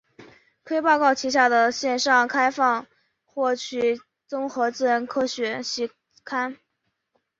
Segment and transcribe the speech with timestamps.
[0.63, 2.87] 科学报告旗下的线上开放
[3.23, 5.91] 获取综合自然科学期
[6.23, 6.57] 刊。